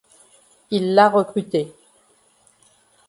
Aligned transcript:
Il 0.71 0.95
l'a 0.95 1.09
recruté. 1.09 1.71